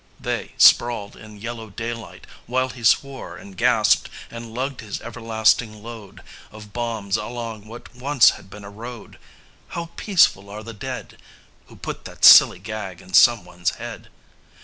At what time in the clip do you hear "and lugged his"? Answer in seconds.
4.31-4.99